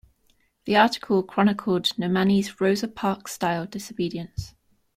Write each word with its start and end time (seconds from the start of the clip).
The 0.65 0.75
article 0.77 1.21
chronicled 1.21 1.93
Nomani's 1.95 2.59
Rosa 2.59 2.87
Parks-style 2.87 3.67
disobedience. 3.67 4.55